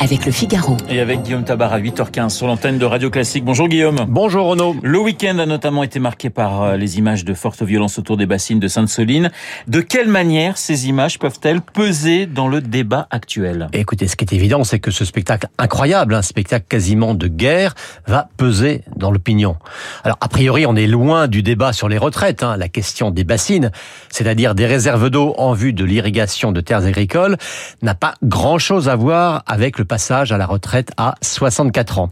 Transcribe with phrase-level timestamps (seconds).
[0.00, 0.78] avec le Figaro.
[0.88, 3.44] Et avec Guillaume Tabar à 8h15 sur l'antenne de Radio Classique.
[3.44, 4.06] Bonjour Guillaume.
[4.08, 4.74] Bonjour Renaud.
[4.82, 8.24] Le week-end a notamment été marqué par euh, les images de fortes violences autour des
[8.24, 9.30] bassines de Sainte-Soline.
[9.68, 13.68] De quelle manière ces images peuvent-elles peser dans le débat actuel?
[13.74, 17.74] Écoutez, ce qui est évident, c'est que ce spectacle incroyable, un spectacle quasiment de guerre,
[18.06, 19.56] va peser dans l'opinion.
[20.02, 22.42] Alors, a priori, on est loin du débat sur les retraites.
[22.42, 22.56] Hein.
[22.56, 23.70] La question des bassines,
[24.08, 27.36] c'est-à-dire des réserves d'eau en vue de l'irrigation de terres agricoles,
[27.82, 32.10] n'a pas grand-chose à voir avec le passage à la retraite à 64 ans.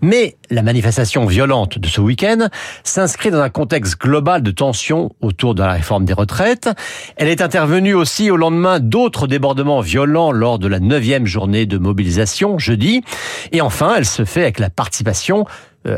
[0.00, 2.48] Mais la manifestation violente de ce week-end
[2.84, 6.70] s'inscrit dans un contexte global de tension autour de la réforme des retraites.
[7.16, 11.78] Elle est intervenue aussi au lendemain d'autres débordements violents lors de la neuvième journée de
[11.78, 13.02] mobilisation, jeudi.
[13.50, 15.46] Et enfin, elle se fait avec la participation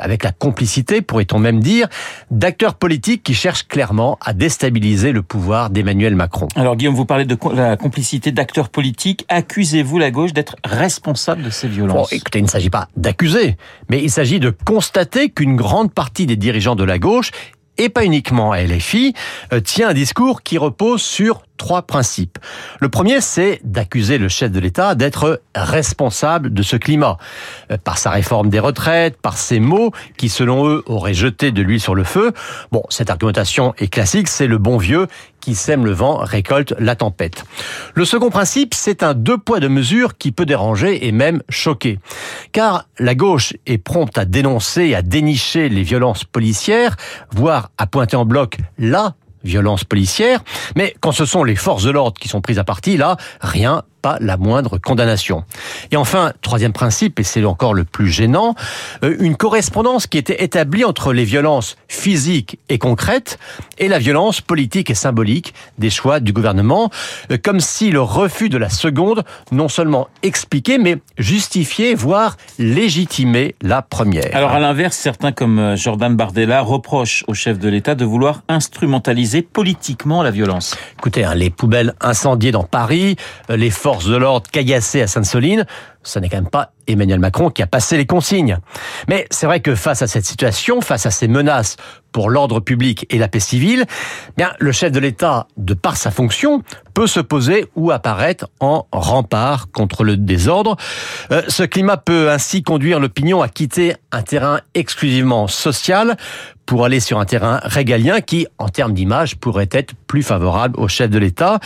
[0.00, 1.88] avec la complicité, pourrait-on même dire,
[2.30, 6.48] d'acteurs politiques qui cherchent clairement à déstabiliser le pouvoir d'Emmanuel Macron.
[6.54, 9.24] Alors Guillaume, vous parlez de la complicité d'acteurs politiques.
[9.28, 12.10] Accusez-vous la gauche d'être responsable de ces violences?
[12.10, 13.56] Bon, écoutez, il ne s'agit pas d'accuser,
[13.88, 17.30] mais il s'agit de constater qu'une grande partie des dirigeants de la gauche
[17.78, 19.14] et pas uniquement à LFI,
[19.52, 22.38] euh, tient un discours qui repose sur trois principes.
[22.80, 27.18] Le premier, c'est d'accuser le chef de l'État d'être responsable de ce climat,
[27.70, 31.62] euh, par sa réforme des retraites, par ses mots qui, selon eux, auraient jeté de
[31.62, 32.32] l'huile sur le feu.
[32.72, 35.06] Bon, cette argumentation est classique, c'est le bon vieux
[35.48, 37.46] qui sème le vent récolte la tempête.
[37.94, 41.98] Le second principe, c'est un deux poids deux mesures qui peut déranger et même choquer.
[42.52, 46.96] Car la gauche est prompte à dénoncer à dénicher les violences policières,
[47.34, 50.40] voire à pointer en bloc là violence policière,
[50.76, 53.84] mais quand ce sont les forces de l'ordre qui sont prises à partie, là, rien,
[54.00, 55.44] pas la moindre condamnation.
[55.90, 58.54] Et enfin, troisième principe, et c'est encore le plus gênant,
[59.04, 63.38] euh, une correspondance qui était établie entre les violences physiques et concrètes
[63.78, 66.90] et la violence politique et symbolique des choix du gouvernement,
[67.30, 73.54] euh, comme si le refus de la seconde non seulement expliquait, mais justifiait, voire légitimait
[73.62, 74.34] la première.
[74.34, 78.42] Alors à l'inverse, certains comme euh, Jordan Bardella reprochent au chef de l'État de vouloir
[78.48, 80.76] instrumentaliser politiquement la violence.
[80.98, 83.16] Écoutez, hein, les poubelles incendiées dans Paris,
[83.48, 85.66] les forces de l'ordre caillassées à Sainte-Soline,
[86.02, 88.58] ce n'est quand même pas Emmanuel Macron qui a passé les consignes.
[89.08, 91.76] Mais c'est vrai que face à cette situation, face à ces menaces
[92.12, 93.84] pour l'ordre public et la paix civile,
[94.36, 96.62] bien le chef de l'État, de par sa fonction,
[96.94, 100.76] peut se poser ou apparaître en rempart contre le désordre.
[101.30, 106.16] Euh, ce climat peut ainsi conduire l'opinion à quitter un terrain exclusivement social
[106.64, 110.88] pour aller sur un terrain régalien qui, en termes d'image, pourrait être plus favorable au
[110.88, 111.60] chef de l'État,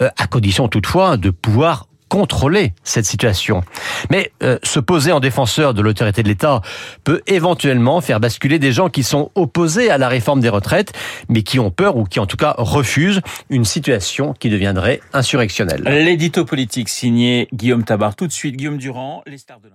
[0.00, 3.62] euh, à condition toutefois de pouvoir contrôler cette situation.
[4.10, 6.60] Mais euh, se poser en défenseur de l'autorité de l'État
[7.04, 10.92] peut éventuellement faire basculer des gens qui sont opposés à la réforme des retraites,
[11.30, 15.84] mais qui ont peur ou qui en tout cas refusent une situation qui deviendrait insurrectionnelle.
[15.84, 18.14] L'édito politique signé Guillaume Tabar.
[18.14, 19.70] Tout de suite, Guillaume Durand, les stars de